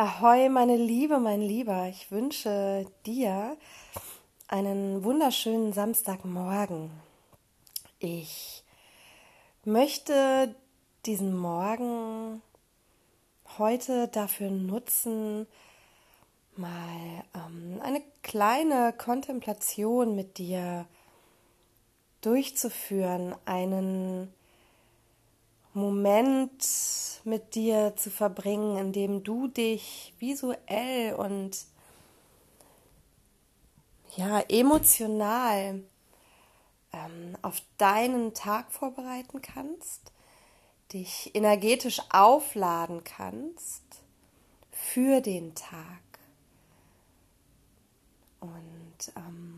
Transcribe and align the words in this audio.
Ahoi, 0.00 0.48
meine 0.48 0.76
Liebe, 0.76 1.18
mein 1.18 1.40
Lieber. 1.40 1.88
Ich 1.88 2.12
wünsche 2.12 2.86
dir 3.04 3.56
einen 4.46 5.02
wunderschönen 5.02 5.72
Samstagmorgen. 5.72 6.92
Ich 7.98 8.62
möchte 9.64 10.54
diesen 11.04 11.36
Morgen 11.36 12.42
heute 13.58 14.06
dafür 14.06 14.50
nutzen, 14.52 15.48
mal 16.54 17.24
ähm, 17.34 17.80
eine 17.82 18.00
kleine 18.22 18.94
Kontemplation 18.96 20.14
mit 20.14 20.38
dir 20.38 20.86
durchzuführen, 22.20 23.34
einen 23.46 24.32
Moment 25.78 26.66
mit 27.24 27.54
dir 27.54 27.94
zu 27.96 28.10
verbringen, 28.10 28.76
in 28.78 28.92
dem 28.92 29.22
du 29.22 29.48
dich 29.48 30.14
visuell 30.18 31.14
und 31.14 31.66
ja, 34.16 34.40
emotional 34.48 35.82
ähm, 36.92 37.36
auf 37.42 37.60
deinen 37.76 38.34
Tag 38.34 38.72
vorbereiten 38.72 39.42
kannst, 39.42 40.12
dich 40.92 41.34
energetisch 41.34 42.00
aufladen 42.10 43.04
kannst 43.04 43.84
für 44.70 45.20
den 45.20 45.54
Tag. 45.54 46.02
Und 48.40 49.12
ähm, 49.16 49.57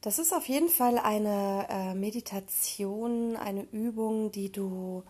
das 0.00 0.18
ist 0.18 0.32
auf 0.32 0.48
jeden 0.48 0.68
Fall 0.68 0.98
eine 0.98 1.66
äh, 1.68 1.94
Meditation, 1.94 3.36
eine 3.36 3.62
Übung, 3.72 4.30
die 4.30 4.52
du 4.52 5.02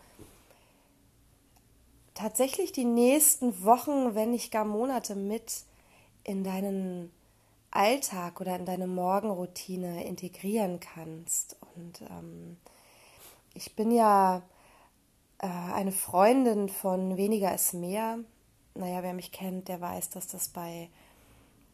tatsächlich 2.15 2.73
die 2.73 2.85
nächsten 2.85 3.65
Wochen, 3.65 4.15
wenn 4.15 4.31
nicht 4.31 4.51
gar 4.51 4.65
Monate 4.65 5.15
mit 5.15 5.65
in 6.25 6.43
deinen 6.43 7.13
Alltag 7.71 8.41
oder 8.41 8.57
in 8.57 8.65
deine 8.65 8.87
Morgenroutine 8.87 10.05
integrieren 10.05 10.81
kannst. 10.81 11.57
Und 11.77 12.01
ähm, 12.03 12.57
ich 13.55 13.77
bin 13.77 13.91
ja 13.91 14.43
äh, 15.39 15.47
eine 15.47 15.93
Freundin 15.93 16.69
von 16.69 17.17
Weniger 17.17 17.55
ist 17.55 17.75
mehr. 17.75 18.19
Naja, 18.75 19.03
wer 19.03 19.13
mich 19.13 19.33
kennt, 19.33 19.69
der 19.69 19.81
weiß, 19.81 20.11
dass 20.11 20.29
das 20.29 20.49
bei 20.49 20.89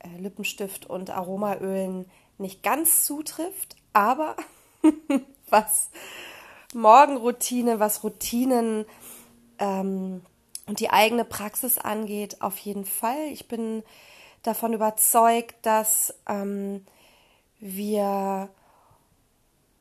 äh, 0.00 0.19
Lippenstift 0.19 0.86
und 0.86 1.11
Aromaölen 1.11 2.06
nicht 2.38 2.62
ganz 2.62 3.04
zutrifft, 3.04 3.77
aber 3.92 4.36
was 5.50 5.90
Morgenroutine, 6.74 7.80
was 7.80 8.02
Routinen 8.02 8.86
ähm, 9.58 10.22
und 10.66 10.80
die 10.80 10.90
eigene 10.90 11.24
Praxis 11.24 11.78
angeht, 11.78 12.40
auf 12.40 12.58
jeden 12.58 12.84
Fall. 12.84 13.28
Ich 13.32 13.48
bin 13.48 13.82
davon 14.42 14.72
überzeugt, 14.72 15.55
dass 15.62 16.14
ähm, 16.28 16.84
wir 17.60 18.48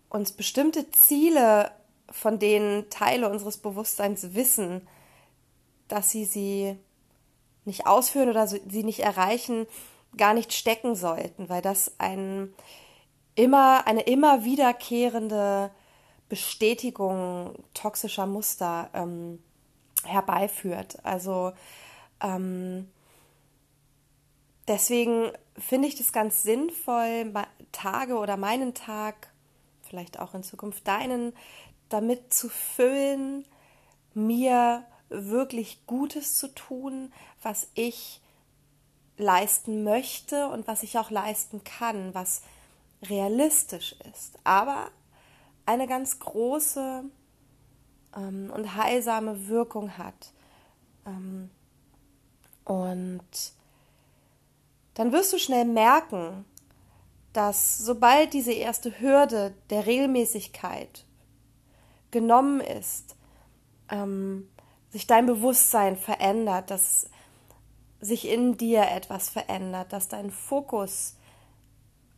uns 0.09 0.31
bestimmte 0.31 0.89
Ziele, 0.91 1.71
von 2.09 2.37
denen 2.37 2.89
Teile 2.89 3.29
unseres 3.29 3.57
Bewusstseins 3.57 4.35
wissen, 4.35 4.87
dass 5.87 6.11
sie 6.11 6.25
sie 6.25 6.77
nicht 7.65 7.87
ausführen 7.87 8.29
oder 8.29 8.45
sie 8.47 8.83
nicht 8.83 8.99
erreichen, 8.99 9.65
gar 10.17 10.33
nicht 10.33 10.53
stecken 10.53 10.95
sollten, 10.95 11.50
weil 11.50 11.61
das 11.61 11.94
ein 12.00 12.53
immer, 13.36 13.88
eine 13.88 14.02
immer 14.02 14.44
wiederkehrende 14.44 15.72
Bestätigung 16.30 17.55
toxischer 17.73 18.25
Muster 18.25 18.89
ähm, 18.94 19.44
herbeiführt. 20.03 20.97
Also 21.03 21.53
ähm, 22.22 22.89
deswegen 24.67 25.31
finde 25.58 25.88
ich 25.88 25.95
das 25.95 26.11
ganz 26.11 26.44
sinnvoll, 26.44 27.31
Tage 27.72 28.17
oder 28.17 28.38
meinen 28.38 28.73
Tag, 28.73 29.32
vielleicht 29.87 30.20
auch 30.20 30.33
in 30.33 30.43
Zukunft 30.43 30.87
deinen, 30.87 31.33
damit 31.89 32.33
zu 32.33 32.49
füllen, 32.49 33.45
mir 34.14 34.86
wirklich 35.10 35.86
Gutes 35.86 36.37
zu 36.39 36.54
tun, 36.54 37.14
was 37.42 37.67
ich 37.76 38.23
leisten 39.17 39.83
möchte 39.83 40.47
und 40.47 40.67
was 40.67 40.83
ich 40.83 40.97
auch 40.97 41.11
leisten 41.11 41.63
kann, 41.63 42.13
was 42.13 42.41
realistisch 43.03 43.95
ist, 44.11 44.37
aber 44.43 44.89
eine 45.65 45.87
ganz 45.87 46.19
große 46.19 47.03
ähm, 48.15 48.51
und 48.53 48.75
heilsame 48.75 49.47
Wirkung 49.47 49.97
hat. 49.97 50.33
Ähm, 51.05 51.49
und 52.65 53.53
dann 54.93 55.11
wirst 55.11 55.33
du 55.33 55.37
schnell 55.37 55.65
merken, 55.65 56.45
dass 57.33 57.80
sobald 57.80 58.33
diese 58.33 58.53
erste 58.53 58.99
Hürde 58.99 59.53
der 59.69 59.85
Regelmäßigkeit 59.85 61.05
genommen 62.11 62.61
ist, 62.61 63.15
ähm, 63.89 64.47
sich 64.91 65.07
dein 65.07 65.25
Bewusstsein 65.25 65.97
verändert, 65.97 66.69
dass 66.69 67.09
sich 68.03 68.27
in 68.27 68.58
dir 68.58 68.83
etwas 68.89 69.30
verändert, 69.30 69.93
dass 69.93 70.08
dein 70.08 70.30
Fokus 70.30 71.15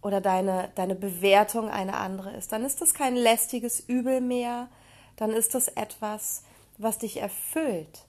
oder 0.01 0.21
deine, 0.21 0.69
deine 0.75 0.95
Bewertung 0.95 1.69
eine 1.69 1.97
andere 1.97 2.31
ist, 2.31 2.51
dann 2.51 2.63
ist 2.63 2.81
das 2.81 2.93
kein 2.93 3.15
lästiges 3.15 3.79
Übel 3.79 4.21
mehr, 4.21 4.67
dann 5.15 5.31
ist 5.31 5.55
das 5.55 5.67
etwas, 5.67 6.43
was 6.77 6.97
dich 6.97 7.17
erfüllt. 7.17 8.05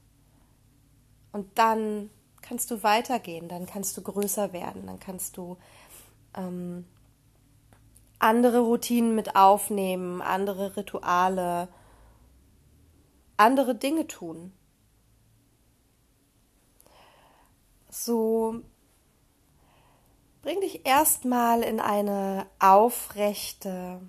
Und 1.32 1.59
dann 1.59 2.10
kannst 2.42 2.70
du 2.70 2.82
weitergehen, 2.82 3.48
dann 3.48 3.66
kannst 3.66 3.97
du 3.97 4.03
größer 4.03 4.53
werden, 4.53 4.86
dann 4.86 5.00
kannst 5.00 5.36
du 5.36 5.56
ähm, 6.36 6.86
andere 8.19 8.60
Routinen 8.60 9.15
mit 9.15 9.36
aufnehmen, 9.36 10.22
andere 10.22 10.76
Rituale, 10.76 11.69
andere 13.36 13.75
Dinge 13.75 14.06
tun. 14.06 14.53
So 17.99 18.61
bring 20.43 20.61
dich 20.61 20.84
erstmal 20.84 21.62
in 21.62 21.81
eine 21.81 22.47
aufrechte 22.59 24.03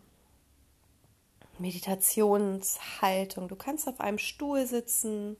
Meditationshaltung. 1.58 3.48
Du 3.48 3.56
kannst 3.56 3.88
auf 3.88 4.02
einem 4.02 4.18
Stuhl 4.18 4.68
sitzen, 4.68 5.38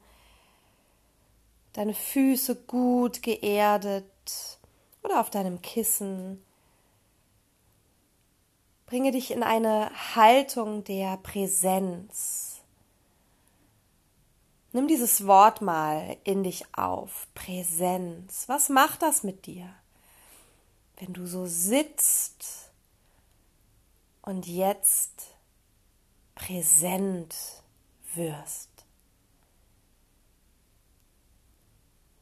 deine 1.74 1.94
Füße 1.94 2.56
gut 2.56 3.22
geerdet 3.22 4.06
oder 5.04 5.20
auf 5.20 5.30
deinem 5.30 5.62
Kissen. 5.62 6.42
Bringe 8.86 9.12
dich 9.12 9.32
in 9.32 9.44
eine 9.44 9.92
Haltung 10.16 10.86
der 10.86 11.18
Präsenz. 11.18 12.57
Nimm 14.78 14.88
dieses 14.88 15.26
Wort 15.26 15.64
mal 15.64 16.18
in 16.24 16.44
dich 16.44 16.64
auf. 16.78 17.28
Präsenz. 17.34 18.48
Was 18.48 18.70
macht 18.70 19.02
das 19.02 19.24
mit 19.24 19.48
dir? 19.48 19.74
Wenn 20.98 21.14
du 21.14 21.26
so 21.26 21.48
sitzt 21.48 22.70
und 24.22 24.46
jetzt 24.46 25.34
präsent 26.36 27.36
wirst. 28.14 28.70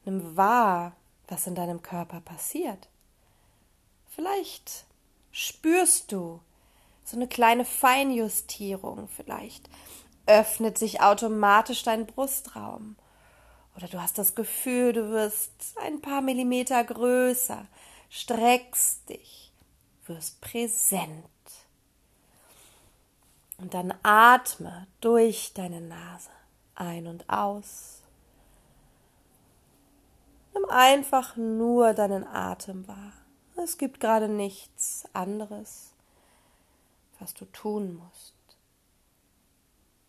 Nimm 0.06 0.34
wahr, 0.34 0.96
was 1.28 1.46
in 1.46 1.56
deinem 1.56 1.82
Körper 1.82 2.22
passiert. 2.22 2.88
Vielleicht 4.08 4.86
spürst 5.30 6.10
du 6.10 6.40
so 7.04 7.16
eine 7.16 7.28
kleine 7.28 7.66
Feinjustierung, 7.66 9.08
vielleicht 9.08 9.68
öffnet 10.26 10.78
sich 10.78 11.00
automatisch 11.00 11.82
dein 11.82 12.06
Brustraum. 12.06 12.96
Oder 13.76 13.88
du 13.88 14.00
hast 14.00 14.18
das 14.18 14.34
Gefühl, 14.34 14.92
du 14.92 15.10
wirst 15.10 15.76
ein 15.82 16.00
paar 16.00 16.22
Millimeter 16.22 16.82
größer, 16.82 17.66
streckst 18.08 19.08
dich, 19.08 19.52
wirst 20.06 20.40
präsent. 20.40 21.24
Und 23.58 23.74
dann 23.74 23.94
atme 24.02 24.86
durch 25.00 25.52
deine 25.54 25.80
Nase 25.80 26.30
ein 26.74 27.06
und 27.06 27.28
aus. 27.28 28.02
Nimm 30.54 30.64
einfach 30.66 31.36
nur 31.36 31.92
deinen 31.92 32.26
Atem 32.26 32.86
wahr. 32.88 33.12
Es 33.56 33.78
gibt 33.78 34.00
gerade 34.00 34.28
nichts 34.28 35.04
anderes, 35.14 35.92
was 37.18 37.32
du 37.32 37.46
tun 37.46 37.96
musst 37.96 38.35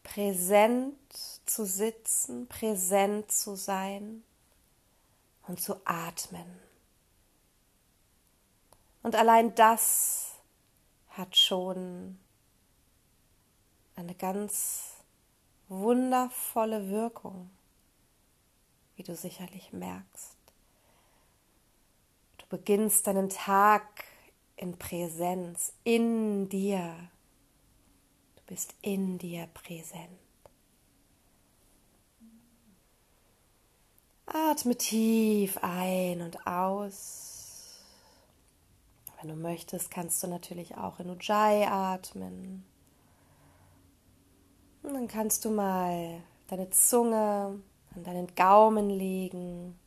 präsent 0.07 0.95
zu 1.45 1.65
sitzen, 1.65 2.47
präsent 2.47 3.29
zu 3.29 3.55
sein 3.55 4.23
und 5.47 5.59
zu 5.59 5.81
atmen. 5.83 6.47
Und 9.03 9.15
allein 9.15 9.53
das 9.55 10.35
hat 11.09 11.35
schon 11.35 12.17
eine 13.95 14.15
ganz 14.15 14.93
wundervolle 15.67 16.89
Wirkung. 16.89 17.49
wie 18.95 19.03
du 19.03 19.15
sicherlich 19.15 19.73
merkst. 19.73 20.37
Du 22.39 22.47
beginnst 22.49 23.05
deinen 23.05 23.29
Tag 23.29 24.05
in 24.55 24.79
Präsenz, 24.79 25.71
in 25.83 26.49
dir. 26.49 26.95
Bist 28.47 28.75
in 28.81 29.17
dir 29.17 29.47
präsent. 29.53 30.09
Atme 34.25 34.75
tief 34.75 35.57
ein 35.61 36.21
und 36.21 36.45
aus. 36.47 37.81
Wenn 39.19 39.29
du 39.29 39.35
möchtest, 39.35 39.89
kannst 39.89 40.21
du 40.21 40.27
natürlich 40.27 40.77
auch 40.77 40.99
in 40.99 41.09
Ujjayi 41.09 41.65
atmen. 41.65 42.65
Und 44.83 44.93
dann 44.93 45.07
kannst 45.07 45.43
du 45.43 45.49
mal 45.49 46.21
deine 46.47 46.69
Zunge 46.69 47.59
an 47.95 48.03
deinen 48.03 48.33
Gaumen 48.35 48.89
legen. 48.89 49.77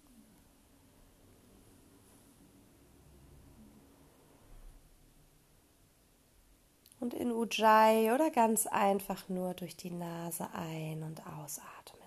Und 7.01 7.15
in 7.15 7.33
Ujjayi 7.33 8.13
oder 8.13 8.31
ganz 8.31 8.67
einfach 8.67 9.29
nur 9.29 9.55
durch 9.55 9.75
die 9.77 9.91
Nase 9.91 10.49
ein- 10.53 11.03
und 11.03 11.27
ausatmen. 11.27 12.01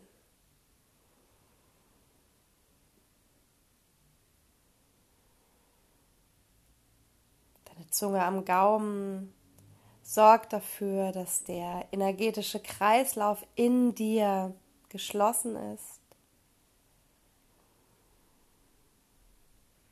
Zunge 7.94 8.24
am 8.24 8.44
Gaumen 8.44 9.32
sorgt 10.02 10.52
dafür, 10.52 11.12
dass 11.12 11.44
der 11.44 11.86
energetische 11.92 12.60
Kreislauf 12.60 13.46
in 13.56 13.94
dir 13.94 14.54
geschlossen 14.90 15.56
ist. 15.74 16.02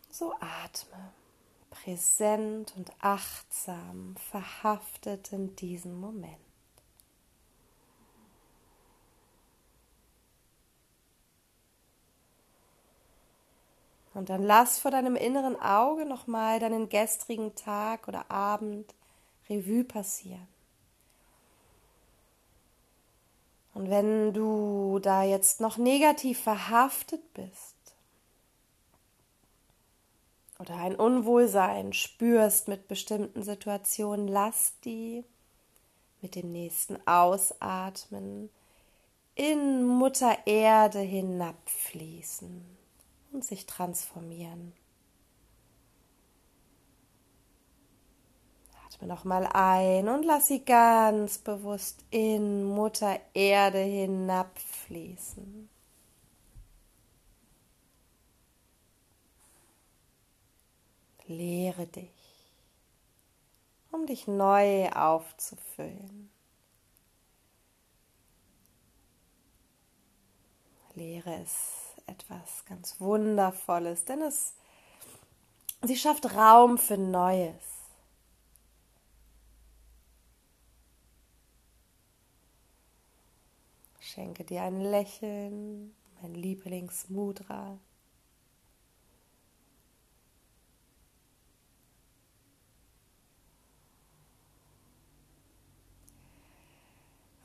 So 0.10 0.34
atme, 0.34 1.14
präsent 1.84 2.74
und 2.76 2.92
achtsam, 3.00 4.16
verhaftet 4.18 5.32
in 5.32 5.56
diesem 5.56 6.00
Moment. 6.00 6.38
Und 14.14 14.30
dann 14.30 14.44
lass 14.44 14.80
vor 14.80 14.92
deinem 14.92 15.16
inneren 15.16 15.60
Auge 15.60 16.06
nochmal 16.06 16.60
deinen 16.60 16.90
gestrigen 16.90 17.56
Tag 17.56 18.08
oder 18.08 18.30
Abend 18.30 18.94
Revue 19.50 19.86
passieren. 19.86 20.48
Und 23.74 23.90
wenn 23.90 24.34
du 24.34 25.00
da 25.00 25.24
jetzt 25.24 25.62
noch 25.62 25.78
negativ 25.78 26.42
verhaftet 26.42 27.34
bist 27.34 27.81
oder 30.62 30.76
ein 30.76 30.96
Unwohlsein 30.96 31.92
spürst 31.92 32.68
mit 32.68 32.88
bestimmten 32.88 33.42
Situationen, 33.42 34.28
lass 34.28 34.80
die 34.86 35.26
mit 36.22 36.36
dem 36.36 36.52
nächsten 36.52 36.98
Ausatmen 37.08 38.52
in 39.34 39.84
Mutter 39.84 40.38
Erde 40.46 41.00
hinabfließen 41.00 42.64
und 43.32 43.44
sich 43.44 43.66
transformieren. 43.66 44.74
Atme 48.86 49.08
nochmal 49.08 49.48
ein 49.52 50.08
und 50.10 50.24
lass 50.24 50.48
sie 50.48 50.64
ganz 50.64 51.40
bewusst 51.40 52.06
in 52.12 52.66
Mutter 52.66 53.20
Erde 53.34 53.80
hinabfließen. 53.80 55.70
Lehre 61.32 61.88
dich, 61.88 62.10
um 63.92 64.06
dich 64.06 64.28
neu 64.28 64.90
aufzufüllen. 64.90 66.30
Lehre 70.94 71.34
es 71.42 71.96
etwas 72.06 72.66
ganz 72.66 73.00
Wundervolles, 73.00 74.06
denn 74.06 74.22
es 74.22 74.54
sie 75.84 75.96
schafft 75.96 76.36
Raum 76.36 76.78
für 76.78 76.98
Neues. 76.98 77.72
Schenke 84.00 84.44
dir 84.44 84.64
ein 84.64 84.82
Lächeln, 84.82 85.96
mein 86.22 86.36
Lieblingsmudra. 86.36 87.80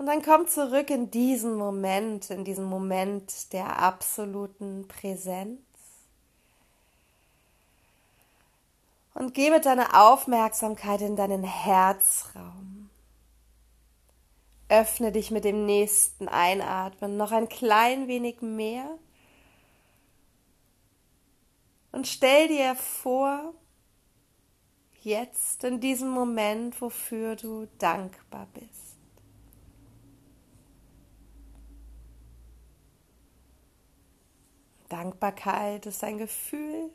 Und 0.07 0.13
dann 0.13 0.23
komm 0.23 0.47
zurück 0.47 0.91
in 0.91 1.11
diesen 1.11 1.57
Moment, 1.57 2.31
in 2.31 2.45
diesen 2.45 2.65
Moment 2.65 3.53
der 3.53 3.81
absoluten 3.81 4.87
Präsenz. 4.87 5.59
Und 9.15 9.35
geh 9.35 9.51
mit 9.51 9.67
deiner 9.67 10.01
Aufmerksamkeit 10.01 11.01
in 11.01 11.17
deinen 11.17 11.43
Herzraum. 11.43 12.89
Öffne 14.69 15.11
dich 15.11 15.33
mit 15.33 15.43
dem 15.43 15.67
nächsten 15.67 16.29
Einatmen 16.29 17.17
noch 17.17 17.33
ein 17.33 17.49
klein 17.49 18.07
wenig 18.07 18.43
mehr. 18.43 18.89
Und 21.91 22.07
stell 22.07 22.47
dir 22.47 22.77
vor, 22.77 23.55
jetzt 25.03 25.65
in 25.65 25.81
diesem 25.81 26.11
Moment, 26.11 26.81
wofür 26.81 27.35
du 27.35 27.67
dankbar 27.81 28.47
bist. 28.55 28.86
Dankbarkeit 34.89 35.87
ist 35.87 36.03
ein 36.05 36.19
Gefühl. 36.19 36.91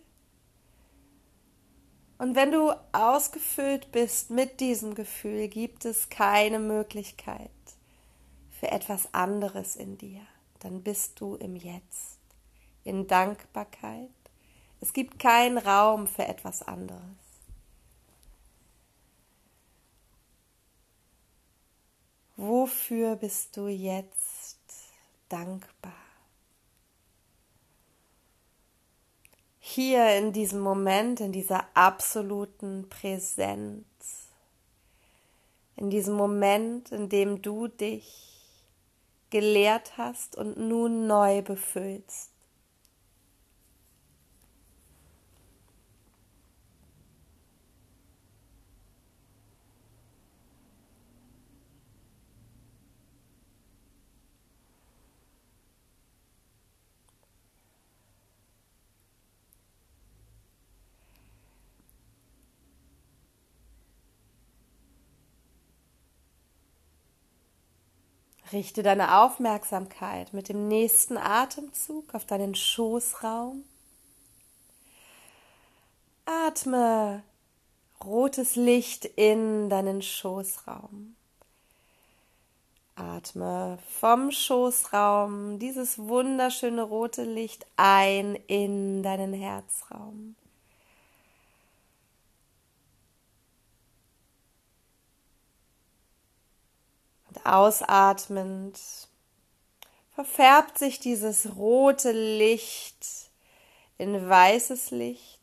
Und 2.17 2.35
wenn 2.35 2.51
du 2.51 2.71
ausgefüllt 2.91 3.91
bist 3.91 4.29
mit 4.29 4.59
diesem 4.59 4.93
Gefühl, 4.93 5.47
gibt 5.47 5.85
es 5.85 6.09
keine 6.09 6.59
Möglichkeit 6.59 7.49
für 8.59 8.71
etwas 8.71 9.11
anderes 9.13 9.75
in 9.75 9.97
dir. 9.97 10.21
Dann 10.59 10.83
bist 10.83 11.19
du 11.19 11.35
im 11.35 11.55
Jetzt, 11.55 12.19
in 12.83 13.07
Dankbarkeit. 13.07 14.09
Es 14.79 14.93
gibt 14.93 15.17
keinen 15.17 15.57
Raum 15.57 16.05
für 16.05 16.27
etwas 16.27 16.61
anderes. 16.61 17.01
Wofür 22.37 23.15
bist 23.15 23.57
du 23.57 23.67
jetzt 23.67 24.59
dankbar? 25.27 26.00
Hier 29.71 30.17
in 30.17 30.33
diesem 30.33 30.59
Moment, 30.59 31.19
in 31.21 31.31
dieser 31.31 31.65
absoluten 31.73 32.89
Präsenz, 32.89 33.85
in 35.75 35.89
diesem 35.89 36.15
Moment, 36.15 36.91
in 36.91 37.09
dem 37.09 37.41
du 37.41 37.67
dich 37.67 38.31
gelehrt 39.29 39.97
hast 39.97 40.35
und 40.35 40.57
nun 40.57 41.07
neu 41.07 41.41
befüllst. 41.41 42.30
Richte 68.53 68.83
deine 68.83 69.21
Aufmerksamkeit 69.21 70.33
mit 70.33 70.49
dem 70.49 70.67
nächsten 70.67 71.17
Atemzug 71.17 72.13
auf 72.13 72.25
deinen 72.25 72.53
Schoßraum. 72.53 73.63
Atme 76.25 77.23
rotes 78.03 78.55
Licht 78.55 79.05
in 79.05 79.69
deinen 79.69 80.01
Schoßraum. 80.01 81.15
Atme 82.95 83.77
vom 83.99 84.31
Schoßraum 84.31 85.57
dieses 85.59 85.97
wunderschöne 85.97 86.83
rote 86.83 87.23
Licht 87.23 87.65
ein 87.77 88.35
in 88.47 89.01
deinen 89.01 89.33
Herzraum. 89.33 90.35
Ausatmend 97.45 98.79
verfärbt 100.13 100.77
sich 100.77 100.99
dieses 100.99 101.55
rote 101.55 102.11
Licht 102.11 103.29
in 103.97 104.29
weißes 104.29 104.91
Licht 104.91 105.39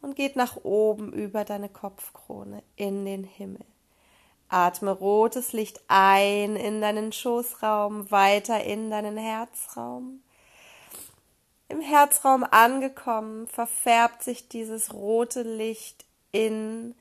und 0.00 0.16
geht 0.16 0.36
nach 0.36 0.56
oben 0.64 1.12
über 1.12 1.44
deine 1.44 1.68
Kopfkrone 1.68 2.62
in 2.76 3.04
den 3.04 3.24
Himmel. 3.24 3.64
Atme 4.48 4.92
rotes 4.92 5.52
Licht 5.52 5.80
ein 5.88 6.56
in 6.56 6.80
deinen 6.80 7.12
Schoßraum, 7.12 8.10
weiter 8.10 8.64
in 8.64 8.90
deinen 8.90 9.16
Herzraum. 9.16 10.22
Im 11.68 11.82
Herzraum 11.82 12.44
angekommen, 12.44 13.46
verfärbt 13.46 14.22
sich 14.22 14.48
dieses 14.48 14.94
rote 14.94 15.42
Licht 15.42 16.06
in 16.32 16.94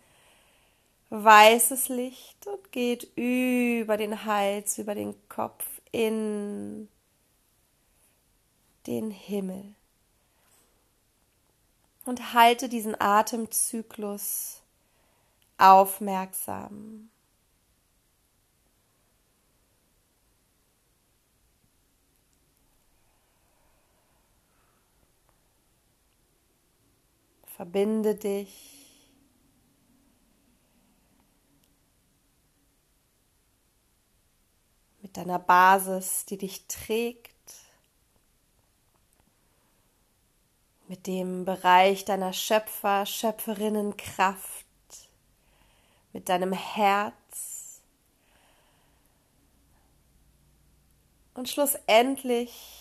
weißes 1.09 1.89
Licht 1.89 2.47
und 2.47 2.71
geht 2.71 3.03
über 3.15 3.97
den 3.97 4.25
Hals, 4.25 4.77
über 4.77 4.95
den 4.95 5.15
Kopf 5.29 5.65
in 5.91 6.89
den 8.85 9.11
Himmel. 9.11 9.75
Und 12.05 12.33
halte 12.33 12.69
diesen 12.69 12.99
Atemzyklus 12.99 14.61
aufmerksam. 15.57 17.09
Verbinde 27.57 28.15
dich 28.15 28.86
deiner 35.17 35.39
Basis, 35.39 36.25
die 36.25 36.37
dich 36.37 36.67
trägt, 36.67 37.31
mit 40.87 41.07
dem 41.07 41.43
Bereich 41.43 42.05
deiner 42.05 42.33
Schöpfer, 42.33 43.05
Schöpferinnenkraft, 43.05 44.65
mit 46.13 46.29
deinem 46.29 46.53
Herz 46.53 47.81
und 51.33 51.49
schlussendlich 51.49 52.77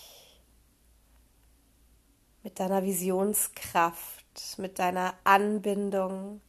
mit 2.42 2.60
deiner 2.60 2.84
Visionskraft 2.84 4.24
mit 4.58 4.78
deiner 4.78 5.14
Anbindung 5.24 6.42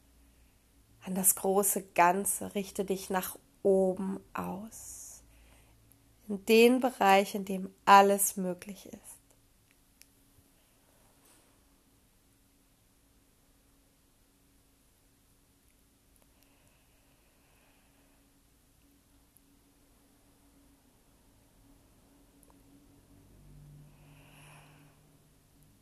an 1.06 1.16
das 1.16 1.36
große 1.36 1.84
Ganze. 1.94 2.54
Richte 2.54 2.84
dich 2.84 3.10
nach 3.10 3.38
oben 3.64 4.20
aus. 4.34 4.97
Den 6.28 6.82
Bereich, 6.82 7.36
in 7.36 7.46
dem 7.46 7.74
alles 7.86 8.36
möglich 8.36 8.86
ist. 8.88 9.18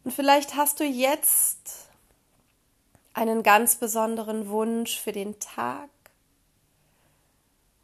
Und 0.04 0.12
vielleicht 0.12 0.56
hast 0.56 0.80
du 0.80 0.84
jetzt 0.84 1.90
einen 3.16 3.42
ganz 3.42 3.78
besonderen 3.78 4.50
Wunsch 4.50 5.00
für 5.00 5.12
den 5.12 5.40
Tag 5.40 5.90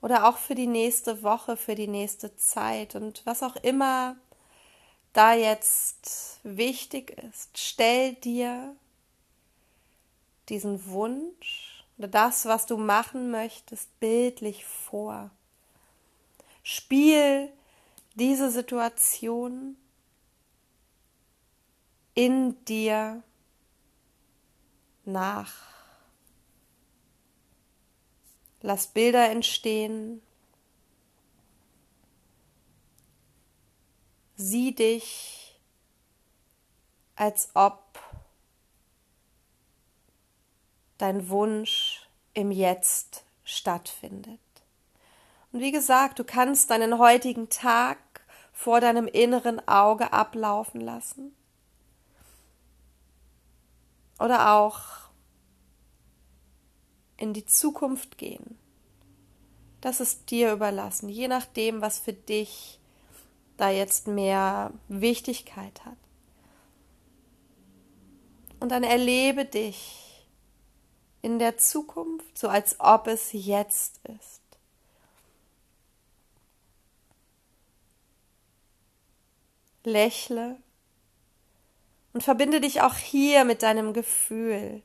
oder 0.02 0.28
auch 0.28 0.38
für 0.38 0.56
die 0.56 0.68
nächste 0.68 1.24
Woche, 1.24 1.56
für 1.56 1.76
die 1.76 1.88
nächste 1.88 2.36
Zeit 2.36 2.96
und 2.96 3.22
was 3.26 3.44
auch 3.44 3.56
immer 3.58 4.16
da 5.14 5.34
jetzt 5.34 6.40
wichtig 6.44 7.12
ist, 7.30 7.58
stell 7.58 8.14
dir 8.14 8.76
diesen 10.50 10.86
Wunsch 10.88 11.84
oder 11.98 12.08
das, 12.08 12.46
was 12.46 12.66
du 12.66 12.78
machen 12.78 13.32
möchtest, 13.32 14.00
bildlich 14.00 14.66
vor. 14.66 15.30
Spiel 16.64 17.52
diese 18.16 18.50
Situation 18.50 19.78
in 22.14 22.64
dir 22.66 23.24
nach. 25.06 25.71
Lass 28.62 28.88
Bilder 28.88 29.30
entstehen. 29.30 30.22
Sieh 34.36 34.74
dich, 34.74 35.60
als 37.16 37.50
ob 37.54 38.00
dein 40.98 41.30
Wunsch 41.30 42.08
im 42.34 42.52
Jetzt 42.52 43.24
stattfindet. 43.44 44.40
Und 45.52 45.60
wie 45.60 45.72
gesagt, 45.72 46.20
du 46.20 46.24
kannst 46.24 46.70
deinen 46.70 46.98
heutigen 46.98 47.50
Tag 47.50 47.98
vor 48.54 48.80
deinem 48.80 49.08
inneren 49.08 49.68
Auge 49.68 50.14
ablaufen 50.14 50.82
lassen 50.82 51.36
oder 54.20 54.54
auch 54.54 55.10
in 57.18 57.34
die 57.34 57.46
Zukunft 57.46 58.18
gehen. 58.18 58.51
Das 59.82 60.00
ist 60.00 60.30
dir 60.30 60.54
überlassen, 60.54 61.10
je 61.10 61.28
nachdem, 61.28 61.82
was 61.82 61.98
für 61.98 62.14
dich 62.14 62.80
da 63.58 63.70
jetzt 63.70 64.08
mehr 64.08 64.72
Wichtigkeit 64.88 65.84
hat. 65.86 65.98
Und 68.60 68.70
dann 68.70 68.84
erlebe 68.84 69.44
dich 69.44 70.28
in 71.24 71.40
der 71.40 71.58
Zukunft, 71.58 72.38
so 72.38 72.48
als 72.48 72.80
ob 72.80 73.08
es 73.08 73.30
jetzt 73.34 74.00
ist. 74.08 74.42
Lächle 79.84 80.58
und 82.14 82.24
verbinde 82.24 82.62
dich 82.62 82.82
auch 82.82 82.96
hier 82.96 83.46
mit 83.46 83.64
deinem 83.64 83.94
Gefühl, 83.94 84.84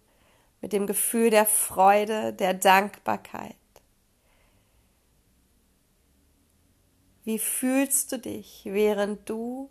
mit 0.62 0.72
dem 0.72 0.86
Gefühl 0.86 1.28
der 1.28 1.44
Freude, 1.44 2.32
der 2.32 2.54
Dankbarkeit. 2.54 3.56
Wie 7.26 7.40
fühlst 7.40 8.12
du 8.12 8.21
dich, 8.21 8.61
während 8.66 9.28
du 9.28 9.68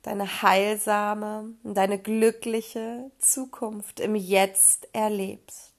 deine 0.00 0.40
heilsame, 0.40 1.50
deine 1.64 1.98
glückliche 1.98 3.10
Zukunft 3.18 4.00
im 4.00 4.14
Jetzt 4.14 4.88
erlebst? 4.94 5.69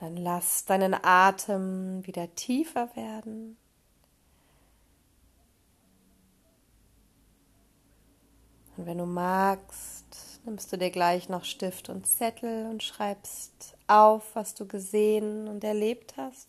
Dann 0.00 0.16
lass 0.16 0.64
deinen 0.64 0.94
Atem 0.94 2.06
wieder 2.06 2.34
tiefer 2.34 2.94
werden. 2.94 3.56
Und 8.76 8.86
wenn 8.86 8.98
du 8.98 9.06
magst, 9.06 10.40
nimmst 10.44 10.72
du 10.72 10.76
dir 10.76 10.90
gleich 10.90 11.28
noch 11.28 11.44
Stift 11.44 11.88
und 11.88 12.06
Zettel 12.06 12.66
und 12.70 12.82
schreibst 12.84 13.76
auf, 13.88 14.36
was 14.36 14.54
du 14.54 14.66
gesehen 14.66 15.48
und 15.48 15.64
erlebt 15.64 16.16
hast. 16.16 16.48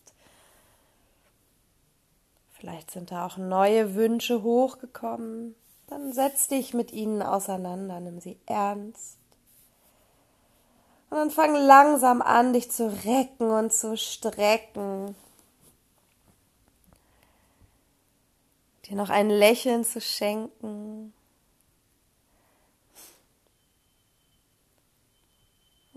Vielleicht 2.52 2.90
sind 2.90 3.10
da 3.10 3.26
auch 3.26 3.36
neue 3.36 3.94
Wünsche 3.94 4.42
hochgekommen. 4.42 5.56
Dann 5.88 6.12
setz 6.12 6.46
dich 6.46 6.72
mit 6.72 6.92
ihnen 6.92 7.20
auseinander, 7.20 7.98
nimm 7.98 8.20
sie 8.20 8.38
ernst. 8.46 9.19
Und 11.10 11.16
dann 11.16 11.30
fang 11.30 11.54
langsam 11.54 12.22
an, 12.22 12.52
dich 12.52 12.70
zu 12.70 12.86
recken 13.04 13.50
und 13.50 13.72
zu 13.72 13.96
strecken. 13.96 15.14
Dir 18.86 18.96
noch 18.96 19.10
ein 19.10 19.28
Lächeln 19.28 19.84
zu 19.84 20.00
schenken. 20.00 21.12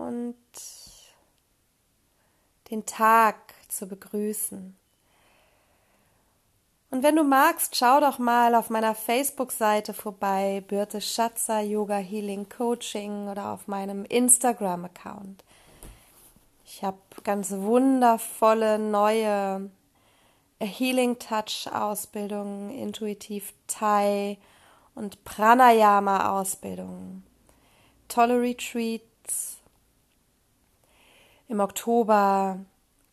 und 0.04 0.36
den 2.70 2.86
Tag 2.86 3.54
zu 3.68 3.86
begrüßen. 3.86 4.76
Und 6.94 7.02
wenn 7.02 7.16
du 7.16 7.24
magst, 7.24 7.74
schau 7.74 7.98
doch 7.98 8.20
mal 8.20 8.54
auf 8.54 8.70
meiner 8.70 8.94
Facebook-Seite 8.94 9.92
vorbei, 9.92 10.62
Birte 10.68 11.00
Schatzer 11.00 11.58
Yoga 11.58 11.96
Healing 11.96 12.48
Coaching 12.48 13.26
oder 13.26 13.50
auf 13.50 13.66
meinem 13.66 14.04
Instagram-Account. 14.04 15.42
Ich 16.64 16.84
habe 16.84 16.98
ganz 17.24 17.50
wundervolle 17.50 18.78
neue 18.78 19.72
Healing 20.60 21.18
Touch 21.18 21.68
Ausbildungen, 21.68 22.70
intuitiv 22.70 23.54
Thai 23.66 24.38
und 24.94 25.24
Pranayama 25.24 26.38
Ausbildungen, 26.38 27.26
tolle 28.06 28.40
Retreats. 28.40 29.58
Im 31.48 31.58
Oktober 31.58 32.60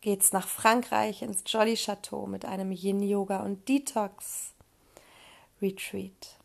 geht's 0.02 0.32
nach 0.32 0.46
Frankreich 0.46 1.22
ins 1.22 1.42
Jolly 1.46 1.76
Chateau 1.76 2.26
mit 2.26 2.44
einem 2.44 2.70
Yin 2.70 3.02
Yoga 3.02 3.38
und 3.42 3.66
Detox 3.68 4.52
Retreat. 5.62 6.36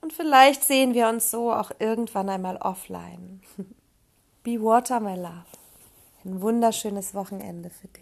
Und 0.00 0.12
vielleicht 0.12 0.64
sehen 0.64 0.94
wir 0.94 1.08
uns 1.08 1.30
so 1.30 1.52
auch 1.52 1.70
irgendwann 1.78 2.28
einmal 2.28 2.56
offline. 2.56 3.40
Be 4.42 4.60
Water, 4.60 4.98
my 4.98 5.14
love. 5.14 5.46
Ein 6.24 6.40
wunderschönes 6.40 7.14
Wochenende 7.14 7.70
für 7.70 7.88
dich. 7.88 8.01